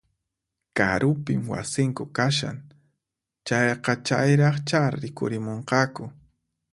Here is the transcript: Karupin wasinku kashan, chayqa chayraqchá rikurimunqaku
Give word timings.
Karupin 0.77 1.39
wasinku 1.51 2.03
kashan, 2.15 2.57
chayqa 3.47 3.93
chayraqchá 4.07 4.81
rikurimunqaku 5.01 6.03